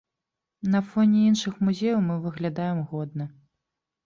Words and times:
На 0.75 0.79
фоне 0.93 1.19
іншых 1.31 1.59
музеяў 1.67 1.99
мы 2.07 2.17
выглядаем 2.25 2.81
годна! 2.97 3.29